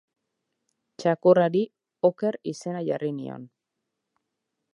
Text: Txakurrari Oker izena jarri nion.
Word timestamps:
Txakurrari 1.03 1.61
Oker 2.09 2.39
izena 2.53 2.83
jarri 2.89 3.13
nion. 3.21 3.47